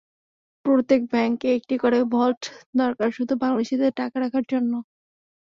প্রত্যেক 0.65 1.01
ব্যাংকে 1.11 1.47
একটি 1.57 1.75
করে 1.77 1.99
ভল্ট 2.13 2.41
দরকার 2.77 3.09
শুধু 3.17 3.33
বাংলাদেশিদের 3.41 3.91
টাকা 3.99 4.15
রাখার 4.19 4.45
জন্য। 4.51 4.71